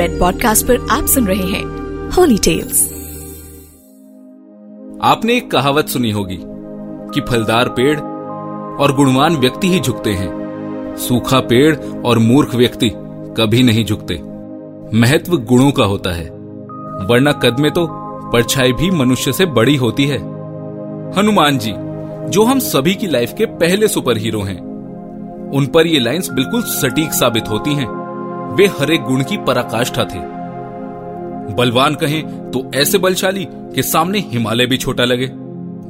Red 0.00 0.20
podcast 0.20 0.66
पर 0.66 0.86
आप 0.90 1.06
सुन 1.06 1.26
रहे 1.26 1.46
हैं 1.46 1.64
होली 2.10 2.38
टेल्स 2.38 2.82
आपने 5.02 5.36
एक 5.36 5.50
कहावत 5.50 5.88
सुनी 5.88 6.10
होगी 6.10 6.38
कि 7.14 7.20
फलदार 7.20 7.68
पेड़ 7.68 8.00
और 8.80 8.96
गुणवान 8.96 9.36
व्यक्ति 9.36 9.68
ही 9.68 9.80
झुकते 9.80 10.10
हैं। 10.10 10.96
सूखा 10.96 11.40
पेड़ 11.40 11.76
और 12.04 12.18
मूर्ख 12.18 12.54
व्यक्ति 12.54 12.90
कभी 13.36 13.62
नहीं 13.62 13.84
झुकते। 13.84 14.14
महत्व 14.98 15.36
गुणों 15.36 15.70
का 15.70 15.84
होता 15.84 16.10
है। 16.10 16.30
वरना 17.06 17.32
कद 17.32 17.60
में 17.60 17.70
तो 17.70 17.86
परछाई 18.30 18.72
भी 18.72 18.90
मनुष्य 18.90 19.32
से 19.32 19.46
बड़ी 19.46 19.76
होती 19.76 20.06
है। 20.06 20.18
हनुमान 21.18 21.58
जी, 21.58 21.72
जो 22.30 22.44
हम 22.44 22.58
सभी 22.58 22.94
की 22.94 23.06
लाइफ 23.06 23.34
के 23.38 23.46
पहले 23.46 23.88
सुपर 23.88 24.16
हीरो 24.16 24.40
हैं, 24.40 24.60
उन 25.50 25.66
पर 25.66 25.86
ये 25.86 26.00
लाइंस 26.00 26.30
बिल्कुल 26.30 26.62
सटीक 26.62 27.12
साबित 27.12 27.48
होती 27.50 27.74
हैं। 27.74 27.99
वे 28.50 28.66
हर 28.66 28.96
गुण 28.96 29.22
की 29.22 29.36
पराकाष्ठा 29.36 30.04
थे। 30.04 30.18
बलवान 31.54 31.94
कहें 31.94 32.50
तो 32.50 32.70
ऐसे 32.74 32.98
बलशाली 32.98 33.46
कि 33.50 33.82
सामने 33.82 34.18
हिमालय 34.18 34.66
भी 34.66 34.76
छोटा 34.76 35.04
लगे। 35.04 35.26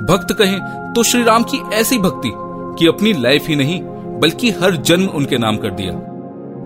भक्त 0.00 0.34
कहें 0.34 0.58
तो 0.92 1.02
श्री 1.02 1.22
राम 1.22 1.42
की 1.42 1.58
ऐसी 1.74 1.98
भक्ति 1.98 2.30
कि 2.78 2.86
अपनी 2.86 3.12
लाइफ 3.12 3.48
ही 3.48 3.56
नहीं, 3.56 3.80
बल्कि 4.20 4.50
हर 4.50 4.76
जन्म 4.76 5.06
उनके 5.06 5.38
नाम 5.38 5.56
कर 5.56 5.70
दिया। 5.70 5.92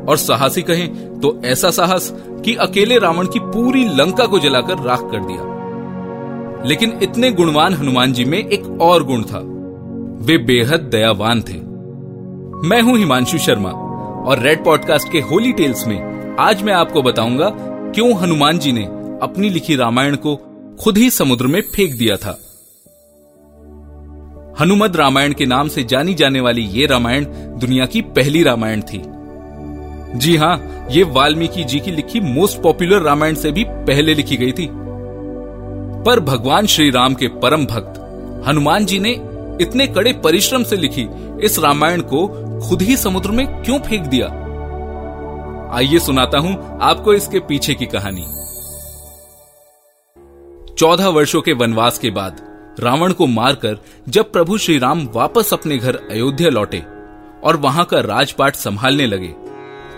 और 0.09 0.17
साहसी 0.17 0.63
कहें 0.63 1.21
तो 1.21 1.43
ऐसा 1.45 1.71
साहस 1.71 2.23
कि 2.45 2.55
अकेले 2.55 2.99
रावण 2.99 3.27
की 3.27 3.39
पूरी 3.39 3.85
लंका 3.85 4.27
को 4.27 4.39
जलाकर 4.39 4.79
राख 4.79 5.01
कर 5.01 5.19
दिया। 5.19 5.55
लेकिन 6.65 6.99
इतने 7.03 7.33
गुणवान 7.33 7.75
हनुमान 7.75 8.13
जी 8.13 8.25
में 8.25 8.39
एक 8.39 8.79
और 8.81 9.05
गुण 9.05 9.23
था। 9.23 9.39
वे 10.27 10.39
बेहद 10.39 10.81
दयावान 10.81 11.41
थे। 11.41 11.75
मैं 12.69 12.83
हूँ 12.83 12.99
हिमांशु 12.99 13.39
शर्मा। 13.39 13.71
और 14.25 14.39
रेड 14.39 14.65
पॉडकास्ट 14.65 15.13
के 15.13 15.21
होली 15.21 15.53
टेल्स 15.53 15.87
में 15.87 16.37
आज 16.41 16.63
मैं 16.63 16.73
आपको 16.73 17.03
बताऊँगा 17.03 17.51
क्यों 17.95 18.19
हनुमान 18.19 18.59
जी 18.59 18.73
ने 18.73 18.85
अपनी 19.23 19.49
लिखी 19.49 19.77
रामायण 19.77 20.17
को 20.17 20.37
खुद 20.81 20.99
ही 20.99 21.11
समुद्र 21.11 21.47
में 21.47 21.61
फेंक 21.61 21.95
दिया 21.95 22.17
था। 22.17 22.39
हनुमद 24.61 24.97
रामायण 24.97 25.33
के 25.33 25.47
नाम 25.47 25.69
से 25.69 25.85
जानी 25.85 26.15
जाने 26.15 26.41
वाली 26.41 26.63
ये 26.63 26.87
रामायण 26.87 27.25
दुनिया 27.59 27.87
की 27.87 28.01
पहली 28.01 28.43
रामायण 28.43 28.81
थी। 28.81 29.03
जी 30.19 30.37
हाँ 30.37 30.87
ये 30.91 31.03
वाल्मीकि 31.03 31.65
जी 31.65 31.81
की 31.81 31.91
लिखी 31.91 32.21
मोस्ट 32.21 32.63
पॉपुलर 32.63 33.03
रामायण 33.03 33.35
से 33.35 33.51
भी 33.51 33.65
पहले 33.69 34.15
लिखी 34.15 34.37
गई 34.37 34.53
थी। 34.53 34.69
पर 36.05 36.21
भगवान 36.21 36.67
श्री 36.67 36.91
राम 36.91 37.15
के 37.15 37.29
परम 37.29 37.67
भक्त 37.67 38.01
हनुमान 38.49 38.87
जी 38.87 38.99
ने 38.99 39.11
इतने 39.61 39.87
कड़े 39.87 40.13
परिश्रम 40.13 40.63
से 40.63 40.77
लिखी 40.77 41.09
इस 41.43 41.59
रामायण 41.59 42.01
को 42.01 42.44
खुद 42.69 42.83
ही 42.83 42.97
समुद्र 42.97 43.31
में 43.31 43.63
क्यों 43.63 43.79
फेंक 43.79 44.03
दिया? 44.03 44.27
आइए 45.77 45.99
सुनाता 45.99 46.39
हूँ 46.39 46.79
आपको 46.83 47.15
इसके 47.15 47.41
पीछे 47.41 47.75
की 47.75 47.87
कहानी। 47.87 48.25
चौदह 50.75 51.09
वर्षों 51.09 51.43
के 51.43 51.53
वनवास 51.53 51.99
के 51.99 52.11
बाद, 52.11 52.41
रावण 52.81 53.13
को 53.13 53.27
मारकर 53.27 53.79
जब 54.09 54.33
प्रभु 54.33 54.59
श्री 54.59 54.79
राम 54.79 55.09
वापस 55.15 55.53
अपने 55.53 55.79
घर 55.79 55.97
अयोध्या 56.11 56.49
लौटे 56.49 56.83
और 57.45 57.57
वहाँ 57.57 57.85
का 57.85 58.01
राजपाट 58.01 58.55
संभालने 58.55 59.07
लगे, 59.07 59.29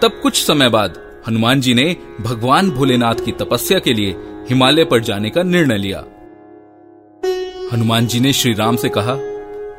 तब 0.02 0.20
कुछ 0.22 0.44
समय 0.46 0.68
बाद 0.68 0.98
हनुमान 1.28 1.60
जी 1.60 1.74
ने 1.74 1.96
भगवान 2.20 2.70
भोलेनाथ 2.70 3.14
की 3.14 3.32
तपस्या 3.32 3.78
के 3.78 3.92
लिए 3.92 4.16
हिमालय 4.48 4.84
पर 4.84 5.00
जाने 5.00 5.30
का 5.30 5.42
निर्णय 5.42 5.78
लिया। 5.78 6.04
हनुमान 7.72 8.06
जी 8.06 8.20
ने 8.20 8.32
श्री 8.32 8.52
राम 8.54 8.76
से 8.76 8.88
कहा, 8.88 9.14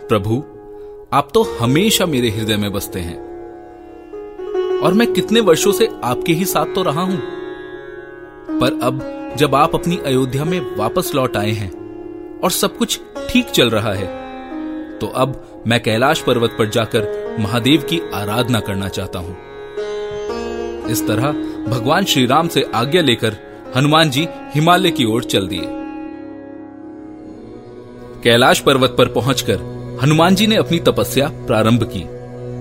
प्रभु 0.07 0.43
आप 1.11 1.29
तो 1.33 1.41
हमेशा 1.59 2.05
मेरे 2.05 2.29
हृदय 2.29 2.57
में 2.57 2.71
बसते 2.73 2.99
हैं। 2.99 3.17
और 4.79 4.93
मैं 4.93 5.13
कितने 5.13 5.39
वर्षों 5.39 5.71
से 5.71 5.87
आपके 6.03 6.33
ही 6.33 6.45
साथ 6.45 6.73
तो 6.75 6.83
रहा 6.83 7.01
हूँ। 7.01 7.17
पर 8.59 8.79
अब 8.83 8.99
जब 9.37 9.55
आप 9.55 9.75
अपनी 9.75 9.97
अयोध्या 9.97 10.45
में 10.45 10.59
वापस 10.77 11.11
लौट 11.15 11.37
आए 11.37 11.51
हैं 11.51 11.69
और 12.39 12.51
सब 12.51 12.77
कुछ 12.77 12.99
ठीक 13.29 13.45
चल 13.45 13.69
रहा 13.69 13.93
है 13.93 14.07
तो 14.99 15.07
अब 15.07 15.63
मैं 15.67 15.81
कैलाश 15.83 16.21
पर्वत 16.21 16.55
पर 16.59 16.69
जाकर 16.69 17.37
महादेव 17.39 17.81
की 17.81 18.01
आराधना 18.13 18.59
करना 18.59 18.89
चाहता 18.89 19.19
हूँ। 19.19 19.37
इस 20.89 21.07
तरह 21.07 21.31
भगवान 21.67 22.05
श्री 22.05 22.25
राम 22.25 22.47
से 22.47 22.65
आज्ञा 22.75 23.01
लेकर 23.01 23.37
हनुमान 23.77 24.09
जी 24.09 24.27
हिमालय 24.55 24.91
की 24.91 25.05
ओर 25.05 25.23
चल 25.23 25.47
दिए। 25.47 25.65
कैलाश 28.23 28.59
पर्वत 28.59 28.95
पर 28.97 29.13
पहुंचकर 29.13 29.76
हनुमान 30.03 30.35
जी 30.35 30.47
ने 30.47 30.55
अपनी 30.55 30.79
तपस्या 30.79 31.27
प्रारंभ 31.47 31.83
की 31.83 32.01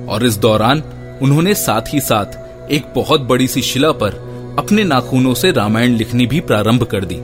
और 0.07 0.25
इस 0.25 0.37
दौरान 0.37 0.83
उन्होंने 1.23 1.55
साथ 1.55 1.93
ही 1.95 2.01
साथ 2.01 2.71
एक 2.71 2.85
बहुत 2.95 3.21
बड़ी 3.21 3.49
सी 3.49 3.63
शिला 3.63 3.91
पर 3.93 4.15
अपने 4.59 4.85
नाखूनों 4.85 5.35
से 5.35 5.51
रामायण 5.53 5.97
लिखनी 5.97 6.27
भी 6.27 6.41
प्रारंभ 6.41 6.85
कर 6.85 7.05
दी। 7.05 7.17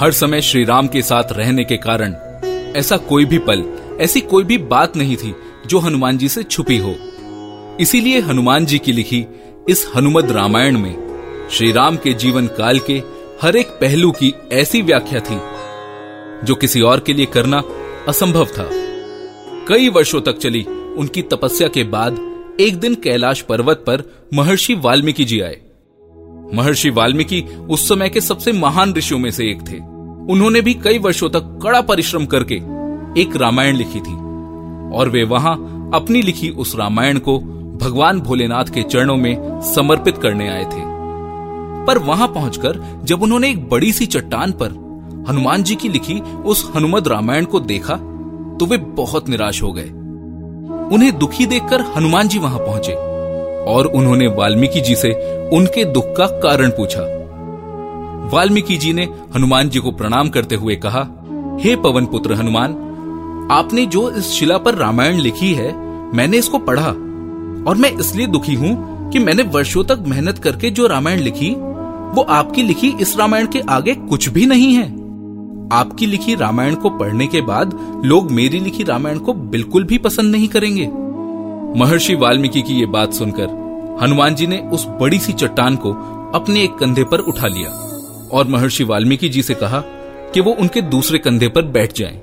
हर 0.00 0.12
समय 0.12 0.40
श्री 0.40 0.64
राम 0.64 0.88
के 0.88 1.02
साथ 1.02 1.32
रहने 1.32 1.64
के 1.64 1.76
कारण 1.76 2.14
ऐसा 2.76 2.96
कोई 2.96 3.24
भी 3.24 3.38
पल, 3.38 3.64
ऐसी 4.00 4.20
कोई 4.20 4.44
भी 4.44 4.58
बात 4.58 4.96
नहीं 4.96 5.16
थी 5.16 5.34
जो 5.66 5.78
हनुमान 5.78 6.18
जी 6.18 6.28
से 6.28 6.42
छुपी 6.42 6.78
हो। 6.78 6.94
इसीलिए 7.80 8.20
हनुमान 8.20 8.66
जी 8.66 8.78
की 8.78 8.92
लिखी 8.92 9.24
इस 9.68 9.86
हनुमद 9.96 10.30
रामायण 10.30 10.78
में 10.78 11.48
श्री 11.50 11.72
राम 11.72 11.96
के 11.96 12.12
जीवन 12.14 12.46
काल 12.46 12.78
के 12.78 13.02
हर 13.42 13.56
एक 13.56 13.68
पहलू 13.80 14.10
की 14.12 14.34
ऐसी 14.52 14.82
व्याख्या 14.82 15.20
थी, 15.20 15.40
जो 16.46 16.54
किसी 16.54 16.80
और 16.80 17.00
के 17.00 17.12
लिए 17.12 17.26
करना 17.26 17.62
असंभव 18.08 18.46
था। 18.46 18.70
कई 19.68 19.88
वर्षों 19.88 20.20
तक 20.20 20.38
चली। 20.38 20.62
उनकी 20.98 21.22
तपस्या 21.22 21.68
के 21.68 21.84
बाद 21.84 22.18
एक 22.60 22.76
दिन 22.76 22.94
कैलाश 22.94 23.40
पर्वत 23.40 23.76
पर 23.76 24.02
महर्षि 24.34 24.74
वाल्मीकि 24.74 25.24
जी 25.24 25.40
आए। 25.40 25.60
महर्षि 26.54 26.90
वाल्मीकि 26.90 27.42
उस 27.42 27.88
समय 27.88 28.08
के 28.08 28.20
सबसे 28.20 28.52
महान 28.52 28.94
ऋषियों 28.94 29.20
में 29.20 29.30
से 29.30 29.50
एक 29.50 29.60
थे। 29.60 29.76
उन्होंने 30.32 30.60
भी 30.60 30.74
कई 30.74 30.98
वर्षों 30.98 31.28
तक 31.28 31.60
कड़ा 31.62 31.80
परिश्रम 31.80 32.26
करके 32.26 32.54
एक 33.20 33.36
रामायण 33.36 33.76
लिखी 33.76 34.00
थी। 34.00 34.14
और 34.96 35.08
वे 35.08 35.24
वहाँ 35.24 35.54
अपनी 35.94 36.22
लिखी 36.22 36.50
उस 36.50 36.76
रामायण 36.76 37.18
को 37.18 37.38
भगवान 37.82 38.20
भोलेनाथ 38.20 38.64
के 38.64 38.82
चरणों 38.82 39.16
में 39.16 39.60
समर्पित 39.62 40.18
करने 40.18 40.48
आए 40.48 40.64
थे। 40.64 40.96
पर 41.86 41.98
वहाँ 41.98 42.28
पहुंचकर 42.28 43.00
जब 43.04 43.22
उन्होंने 43.22 43.50
एक 43.50 43.68
बड़ी 43.68 43.92
सी 43.92 44.06
चट्टान 44.06 44.52
पर 44.52 44.68
हनुमान 45.28 45.62
जी 45.62 45.74
की 45.74 45.88
लिखी 45.88 46.20
उस 46.20 46.72
हनुमद 46.76 47.08
रामायण 47.08 47.44
को 47.44 47.60
देखा 47.60 47.98
तो 48.60 48.66
वे 48.66 48.76
बहुत 48.76 49.28
निराश 49.28 49.62
हो 49.62 49.72
गए। 49.72 49.88
उन्हें 50.94 51.18
दुखी 51.18 51.46
देखकर 51.46 51.80
हनुमान 51.96 52.28
जी 52.28 52.38
वहाँ 52.38 52.58
पहुँचे 52.58 52.92
और 53.72 53.86
उन्होंने 53.86 54.26
वाल्मीकि 54.26 54.80
जी 54.80 54.94
से 54.94 55.12
उनके 55.52 55.84
दुख 55.84 56.04
का 56.16 56.26
कारण 56.40 56.70
पूछा। 56.70 57.00
वाल्मीकि 58.32 58.76
जी 58.76 58.92
ने 58.92 59.08
हनुमान 59.36 59.68
जी 59.68 59.78
को 59.78 59.90
प्रणाम 59.90 60.28
करते 60.28 60.54
हुए 60.54 60.76
कहा, 60.76 61.00
हे 61.60 61.76
पवन 61.76 62.06
पुत्र 62.06 62.34
हनुमान, 62.34 62.72
आपने 63.52 63.86
जो 63.86 64.10
इस 64.10 64.30
शिला 64.30 64.58
पर 64.58 64.74
रामायण 64.74 65.18
लिखी 65.18 65.52
है, 65.54 65.72
मैंने 66.16 66.38
इसको 66.38 66.58
पढ़ा 66.58 66.88
और 67.70 67.76
मैं 67.76 67.90
इसलिए 67.90 68.26
दुखी 68.26 68.54
हूँ 68.54 69.10
कि 69.10 69.18
मैंने 69.18 69.42
वर्षों 69.42 69.84
तक 69.84 70.04
मेहनत 70.06 70.38
करके 70.38 70.70
जो 70.70 70.86
रामायण 70.86 71.20
लिखी, 71.20 71.50
वो 71.50 72.22
आपकी 72.22 72.62
लिखी 72.62 72.88
इस 73.00 73.16
रामायण 73.18 73.46
के 73.46 73.60
आगे 73.60 73.94
कुछ 73.94 74.28
भी 74.28 74.46
नहीं 74.46 74.74
है। 74.74 74.95
आपकी 75.72 76.06
लिखी 76.06 76.34
रामायण 76.34 76.74
को 76.74 76.90
पढ़ने 76.90 77.26
के 77.26 77.40
बाद 77.40 77.72
लोग 78.04 78.30
मेरी 78.30 78.58
लिखी 78.60 78.84
रामायण 78.84 79.18
को 79.18 79.32
बिल्कुल 79.32 79.84
भी 79.84 79.98
पसंद 79.98 80.32
नहीं 80.32 80.48
करेंगे 80.48 80.86
महर्षि 81.78 82.14
वाल्मीकि 82.14 82.62
की 82.62 82.74
ये 82.74 82.86
बात 82.86 83.12
सुनकर 83.12 83.64
हनुमान 84.02 84.34
जी 84.34 84.46
ने 84.46 84.58
उस 84.72 84.86
बड़ी 85.00 85.18
सी 85.18 85.32
चट्टान 85.32 85.76
को 85.76 85.92
अपने 86.34 86.62
एक 86.62 86.76
कंधे 86.80 87.04
पर 87.04 87.18
उठा 87.18 87.46
लिया 87.46 87.70
और 88.32 88.46
महर्षि 88.48 88.84
वाल्मीकि 88.84 89.28
जी 89.28 89.42
से 89.42 89.54
कहा 89.54 89.80
कि 90.34 90.40
वो 90.40 90.52
उनके 90.60 90.80
दूसरे 90.82 91.18
कंधे 91.18 91.48
पर 91.48 91.62
बैठ 91.76 91.92
जाएँ। 91.98 92.20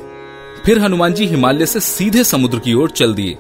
फिर 0.66 0.80
हनुमान 0.80 1.14
जी 1.14 1.26
हिमालय 1.26 1.66
से 1.66 1.80
सीधे 1.80 2.24
समुद्र 2.24 2.60
की 2.60 2.74
ओर 2.74 2.90
चल 2.90 3.14
दिए 3.14 3.38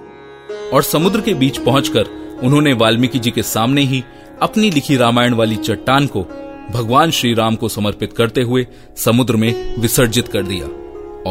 और 0.73 0.83
समुद्र 0.83 1.21
के 1.21 1.33
बीच 1.33 1.57
पहुंचकर 1.57 2.05
उन्होंने 2.43 2.73
वाल्मीकि 2.73 3.19
जी 3.19 3.31
के 3.31 3.43
सामने 3.43 3.81
ही 3.81 4.03
अपनी 4.41 4.69
लिखी 4.71 4.97
रामायण 4.97 5.33
वाली 5.33 5.55
चट्टान 5.55 6.07
को 6.07 6.25
भगवान 6.71 7.11
श्री 7.11 7.33
राम 7.33 7.55
को 7.55 7.69
समर्पित 7.69 8.13
करते 8.13 8.41
हुए 8.41 8.65
समुद्र 8.97 9.35
में 9.35 9.81
विसर्जित 9.81 10.27
कर 10.27 10.43
दिया 10.43 10.65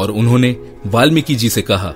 और 0.00 0.11
उन्होंने 0.11 0.50
वाल्मीकि 0.87 1.34
जी 1.34 1.49
से 1.50 1.62
कहा, 1.62 1.88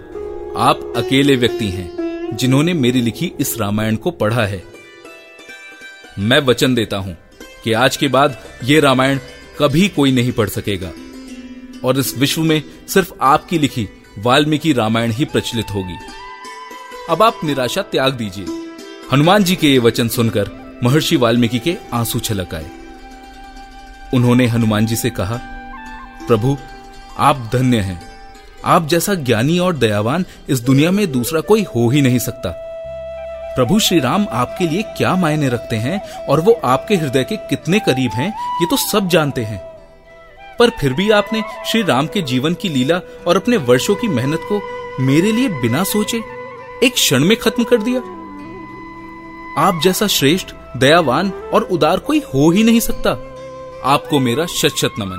आप 0.56 0.92
अकेले 0.96 1.36
व्यक्ति 1.36 1.68
हैं 1.68 2.36
जिन्होंने 2.36 2.74
मेरी 2.74 3.00
लिखी 3.00 3.32
इस 3.40 3.56
रामायण 3.60 3.96
को 3.96 4.10
पढ़ा 4.10 4.46
है। 4.46 4.62
मैं 6.18 6.38
वचन 6.38 6.74
देता 6.74 6.96
हूँ 6.96 7.16
कि 7.64 7.72
आज 7.72 7.96
के 7.96 8.08
बाद 8.08 8.38
यह 8.64 8.80
रामायण 8.80 9.18
कभी 9.58 9.88
कोई 9.88 10.12
नहीं 10.12 10.32
पढ़ 10.32 10.48
सकेगा 10.48 10.92
और 11.84 11.98
इस 11.98 12.16
विश्व 12.18 12.42
में 12.42 12.62
सिर्फ़ 12.88 13.12
आपकी 13.20 13.58
लिखी 13.58 13.88
वाल्मीकि 14.18 14.72
रामायण 14.72 15.10
ही 15.10 15.24
प्रचलित 15.24 15.70
होगी। 15.74 15.96
अब 17.10 17.22
आप 17.22 17.40
निराशा 17.44 17.82
त्याग 17.82 18.12
दीजिए। 18.12 18.46
हनुमान 19.12 19.44
जी 19.44 19.56
के 19.56 19.68
ये 19.68 19.78
वचन 19.78 20.08
सुनकर 20.08 20.50
महर्षि 20.84 21.16
वाल्मीकि 21.16 21.58
के 21.58 21.76
आँसू 21.92 22.20
छलक 22.20 22.54
आए। 22.54 22.70
उन्होंने 24.14 24.46
हनुमान 24.46 24.86
जी 24.86 24.96
से 24.96 25.10
कहा, 25.10 25.40
प्रभु, 26.26 26.56
आप 27.18 27.50
धन्य 27.52 27.80
हैं। 27.80 28.02
आप 28.64 28.86
जैसा 28.86 29.14
ज्ञानी 29.14 29.58
और 29.58 29.76
दयावान 29.76 30.24
इस 30.48 30.60
दुनिया 30.60 30.90
में 30.90 31.12
दूसरा 31.12 31.40
कोई 31.40 31.62
हो 31.62 31.88
ही 31.90 32.02
नहीं 32.02 32.18
सकता। 32.18 32.62
प्रभु 33.56 33.78
श्री 33.78 33.98
राम 34.00 34.26
आपके 34.32 34.68
लिए 34.68 34.82
क्या 34.82 35.16
मायने 35.16 35.48
रखते 35.48 35.76
हैं 35.76 36.00
और 36.10 36.40
वो 36.40 36.60
आपके 36.64 36.96
हृदय 36.96 37.24
के 37.24 37.36
कितने 37.36 37.78
करीब 37.78 38.10
हैं, 38.10 38.28
ये 38.60 38.66
तो 38.66 38.76
सब 38.76 39.08
जानते 39.08 39.44
हैं। 39.44 39.58
पर 40.58 40.70
फिर 40.70 40.92
भी 40.92 41.10
आपने 41.10 41.42
श्री 41.66 41.82
राम 41.82 42.06
के 42.06 42.22
जीवन 42.22 42.54
की 42.54 42.68
लीला 42.68 43.00
और 43.26 43.36
अपने 43.36 43.56
वर्षों 43.56 43.94
की 43.94 44.08
मेहनत 44.08 44.40
को 44.52 44.60
मेरे 45.00 45.32
लिए 45.32 45.48
बिना 45.48 45.84
सोचे, 45.84 46.20
एक 46.82 46.94
क्षण 46.94 47.24
में 47.24 47.36
खत्म 47.36 47.64
कर 47.64 47.76
दिया। 47.76 48.00
आप 49.58 49.80
जैसा 49.84 50.06
श्रेष्ठ, 50.06 50.46
दयावान 50.76 51.30
और 51.30 51.62
उदार 51.62 51.98
कोई 51.98 52.18
हो 52.18 52.50
ही 52.50 52.62
नहीं 52.62 52.80
सकता। 52.80 53.25
आपको 53.86 54.20
मेरा 54.20 54.46
शत 54.46 54.68
शत 54.68 54.94
नमन। 54.98 55.18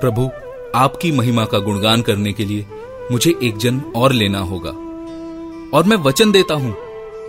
प्रभु, 0.00 0.30
आपकी 0.74 1.12
महिमा 1.12 1.44
का 1.44 1.58
गुणगान 1.58 2.02
करने 2.02 2.32
के 2.32 2.44
लिए 2.44 2.66
मुझे 3.12 3.34
एक 3.42 3.56
जन्म 3.56 3.80
और 3.96 4.12
लेना 4.12 4.38
होगा। 4.38 4.70
और 5.76 5.84
मैं 5.84 5.96
वचन 5.96 6.32
देता 6.32 6.54
हूँ 6.54 6.76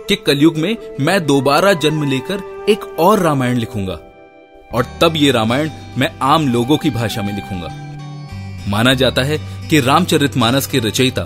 कि 0.08 0.16
कलयुग 0.16 0.56
में 0.56 0.76
मैं 1.00 1.26
दोबारा 1.26 1.72
जन्म 1.72 2.04
लेकर 2.04 2.66
एक 2.68 2.84
और 2.98 3.18
रामायण 3.18 3.56
लिखूँगा। 3.56 4.00
और 4.74 4.86
तब 5.00 5.12
ये 5.16 5.30
रामायण 5.30 5.70
मैं 5.98 6.18
आम 6.22 6.48
लोगों 6.48 6.76
की 6.76 6.90
भाषा 6.90 7.22
में 7.22 7.34
लिखूँगा। 7.34 7.68
माना 8.68 8.94
जाता 8.94 9.22
है 9.22 9.68
कि 9.68 9.80
रामचरितमानस 9.80 10.66
के 10.66 10.78
रचयिता, 10.78 11.22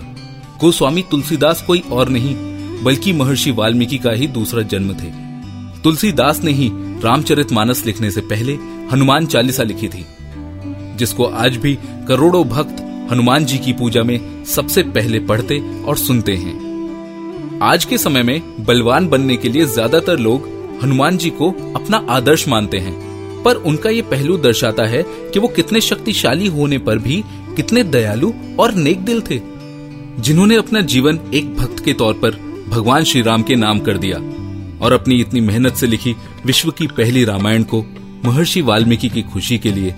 गोस्वामी 0.59 1.01
तुलसीदास 1.01 1.61
कोई 1.61 1.83
और 1.91 2.09
नहीं, 2.09 2.35
बल्कि 2.83 3.13
महर्षि 3.13 3.51
वाल्मीकि 3.51 3.97
का 3.97 4.11
ही 4.11 4.27
दूसरा 4.27 4.61
जन्म 4.61 4.93
थे। 4.93 5.11
तुलसीदास 5.81 6.41
ने 6.43 6.51
ही 6.51 6.71
रामचरितमानस 7.03 7.85
लिखने 7.85 8.11
से 8.11 8.21
पहले 8.23 8.53
हनुमान 8.91 9.25
चालीसा 9.25 9.63
लिखी 9.63 9.87
थी, 9.87 10.05
जिसको 10.97 11.25
आज 11.25 11.57
भी 11.57 11.77
करोड़ों 12.07 12.43
भक्त 12.47 12.85
हनुमान 13.11 13.45
जी 13.45 13.57
की 13.57 13.73
पूजा 13.73 14.03
में 14.03 14.43
सबसे 14.45 14.83
पहले 14.89 15.19
पढ़ते 15.27 15.59
और 15.83 15.97
सुनते 15.97 16.35
हैं। 16.35 17.59
आज 17.63 17.85
के 17.85 17.97
समय 17.97 18.23
में 18.23 18.65
बलवान 18.65 19.07
बनने 19.07 19.37
के 19.37 19.49
लिए 19.49 19.65
ज़्यादातर 19.67 20.19
लोग 20.19 20.47
हनुमान 20.83 21.17
जी 21.17 21.29
को 21.31 21.49
अपना 21.75 22.05
आदर्श 22.09 22.47
मानते 22.47 22.77
हैं, 22.77 22.93
पर 23.43 23.55
उनका 23.55 23.89
ये 23.89 24.01
पहलू 24.01 24.37
दर्शाता 24.37 24.85
है 24.85 25.03
कि 25.03 25.39
वो 25.39 25.47
कितने 25.47 25.81
शक्तिशाली 25.81 26.47
होने 26.47 26.77
पर 26.79 26.97
भी 26.97 27.23
कितने 27.55 27.83
दयालु 27.85 28.31
और 28.59 28.73
नेक 28.75 29.05
दिल 29.05 29.21
थे, 29.21 29.39
जिन्होंने 30.19 30.55
अपना 30.55 30.81
जीवन 30.83 31.19
एक 31.33 31.55
भक्त 31.55 31.83
के 31.85 31.93
तौर 31.93 32.13
पर 32.15 32.39
भगवान 32.69 33.03
श्री 33.03 33.21
राम 33.21 33.43
के 33.43 33.55
नाम 33.55 33.79
कर 33.79 33.97
दिया। 33.97 34.17
और 34.81 34.93
अपनी 34.93 35.19
इतनी 35.21 35.41
मेहनत 35.41 35.75
से 35.75 35.87
लिखी 35.87 36.15
विश्व 36.45 36.71
की 36.71 36.87
पहली 36.87 37.23
रामायण 37.25 37.63
को 37.63 37.83
महर्षि 38.25 38.61
वाल्मीकि 38.61 39.09
की 39.09 39.21
खुशी 39.23 39.57
के 39.57 39.71
लिए 39.71 39.93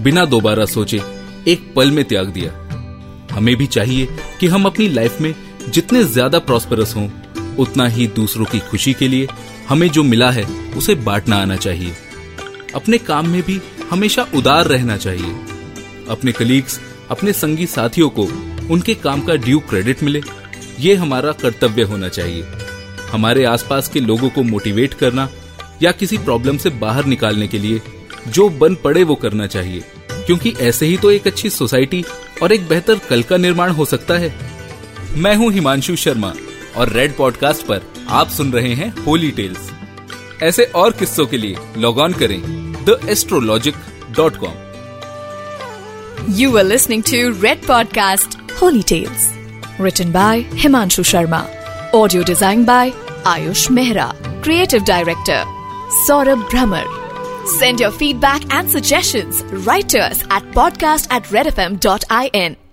बिना 0.00 0.24
दोबारा 0.24 0.64
सोचे 0.64 1.00
एक 1.48 1.72
पल 1.76 1.90
में 1.90 2.04
त्याग 2.04 2.28
दिया। 2.28 2.52
हमें 3.34 3.54
भी 3.56 3.66
चाहिए 3.66 4.08
कि 4.40 4.46
हम 4.46 4.64
अपनी 4.66 4.88
लाइफ 4.88 5.20
में 5.20 5.34
जितने 5.68 6.02
ज़्यादा 6.04 6.38
प्रॉस्परस 6.38 6.94
हों, 6.96 7.08
उतना 7.58 7.86
ही 7.86 8.06
दूसरों 8.06 8.44
की 8.44 8.58
खुशी 8.60 8.92
के 8.92 9.08
लिए 9.08 9.28
हमें 9.68 9.88
जो 9.88 10.02
मिला 10.02 10.30
है, 10.30 10.44
उसे 10.76 10.94
बांटना 10.94 11.36
आना 11.36 11.56
चाहिए। 11.56 11.92
अपने 12.74 12.98
काम 12.98 13.28
में 13.28 13.42
भी 13.42 13.60
हमेशा 13.90 14.26
उदार 14.34 14.66
रहना 14.66 14.96
चाहिए। 14.96 15.34
अपने 16.10 16.32
कलीग्स 16.32 16.80
अपने 17.10 17.32
संगी 17.32 17.66
साथियों 17.66 18.08
को 18.10 18.28
उनके 18.70 18.94
काम 18.94 19.20
का 19.20 19.34
ड्यू 19.36 19.58
क्रेडिट 19.60 20.02
मिले, 20.02 20.22
ये 20.80 20.94
हमारा 20.94 21.32
कर्तव्य 21.32 21.82
होना 21.82 22.08
चाहिए। 22.08 22.42
हमारे 23.12 23.44
आसपास 23.44 23.88
के 23.88 24.00
लोगों 24.00 24.30
को 24.30 24.42
मोटिवेट 24.42 24.94
करना 24.94 25.28
या 25.82 25.92
किसी 25.92 26.18
प्रॉब्लम 26.18 26.56
से 26.56 26.70
बाहर 26.70 27.04
निकालने 27.04 27.48
के 27.48 27.58
लिए 27.58 27.82
जो 28.28 28.48
बन 28.48 28.74
पड़े 28.74 29.02
वो 29.04 29.14
करना 29.14 29.46
चाहिए। 29.46 29.84
क्योंकि 30.10 30.54
ऐसे 30.60 30.86
ही 30.86 30.96
तो 30.96 31.10
एक 31.10 31.26
अच्छी 31.26 31.50
सोसाइटी 31.50 32.04
और 32.42 32.52
एक 32.52 32.68
बेहतर 32.68 32.98
कल 32.98 33.22
का 33.22 33.36
निर्माण 33.36 33.70
हो 33.70 33.84
सकता 33.84 34.14
है। 34.14 34.34
मैं 35.14 35.36
हूँ 35.36 35.52
हिमांशु 35.52 35.96
शर्मा 35.96 36.34
और 36.76 36.88
रेड 36.88 37.16
पॉडकास्ट 37.16 37.66
पर 37.66 37.80
आप 38.08 38.28
सुन 38.28 38.52
रहे 38.52 38.74
हैं 38.74 39.04
होली 39.04 39.30
टेल्स 39.30 39.70
ऐसे 40.42 40.64
और 40.64 40.90
किस्सों 40.90 41.26
के 41.26 41.38
लिए 41.38 41.56
लॉग 41.78 41.98
ऑन 41.98 42.12
करें 42.12 42.42
the 42.72 43.00
astrologic 43.08 43.74
dot 44.10 44.36
com 44.36 44.52
You 46.36 46.46
were 46.50 46.64
listening 46.64 47.02
to 47.02 47.18
Red 47.44 47.60
Podcast 47.62 48.32
Holy 48.60 48.82
Tales, 48.82 49.26
written 49.78 50.10
by 50.10 50.32
Himanshu 50.62 51.04
Sharma, 51.10 51.40
audio 51.96 52.22
designed 52.22 52.66
by 52.66 52.90
Ayush 53.32 53.68
Mehra, 53.70 54.12
creative 54.42 54.84
director 54.84 55.42
Saurabh 56.06 56.42
Brahmer. 56.50 56.86
Send 57.58 57.80
your 57.80 57.90
feedback 57.90 58.42
and 58.52 58.70
suggestions 58.70 59.42
right 59.70 59.88
to 59.88 60.00
us 60.00 60.22
at 60.28 60.42
podcast 60.52 61.06
at 61.10 61.24
redfm.in. 61.24 62.65